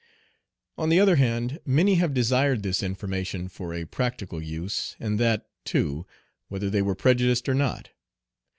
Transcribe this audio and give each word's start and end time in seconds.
On 0.79 0.89
the 0.89 0.99
other 0.99 1.17
hand, 1.17 1.59
many 1.63 1.93
have 1.93 2.11
desired 2.11 2.63
this 2.63 2.81
information 2.81 3.47
for 3.47 3.71
a 3.71 3.85
practical 3.85 4.41
use, 4.41 4.95
and 4.99 5.19
that, 5.19 5.45
too, 5.63 6.07
whether 6.47 6.71
they 6.71 6.81
were 6.81 6.95
prejudiced 6.95 7.47
or 7.47 7.53
not. 7.53 7.91